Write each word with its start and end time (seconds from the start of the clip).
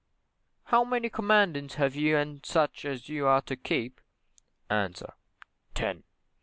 How 0.63 0.83
many 0.83 1.11
Commandments 1.11 1.75
have 1.75 1.93
you 1.95 2.17
and 2.17 2.43
such 2.43 2.85
as 2.85 3.07
you 3.07 3.27
are 3.27 3.43
to 3.43 3.55
keep? 3.55 4.01
A. 4.67 4.89
Ten. 5.75 6.03